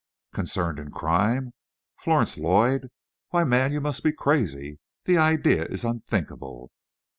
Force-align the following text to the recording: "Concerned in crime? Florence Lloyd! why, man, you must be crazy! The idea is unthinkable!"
"Concerned 0.33 0.79
in 0.79 0.89
crime? 0.89 1.53
Florence 1.99 2.35
Lloyd! 2.35 2.89
why, 3.29 3.43
man, 3.43 3.71
you 3.71 3.79
must 3.79 4.03
be 4.03 4.11
crazy! 4.11 4.79
The 5.05 5.19
idea 5.19 5.65
is 5.65 5.85
unthinkable!" 5.85 6.71